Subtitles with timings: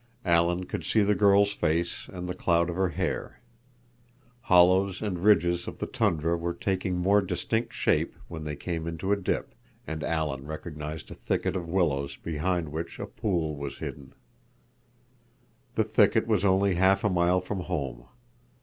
[0.25, 3.39] Alan could see the girl's face and the cloud of her hair.
[4.45, 9.11] Hollows and ridges of the tundra were taking more distinct shape when they came into
[9.11, 9.53] a dip,
[9.85, 14.15] and Alan recognized a thicket of willows behind which a pool was hidden.
[15.75, 18.05] The thicket was only half a mile from home.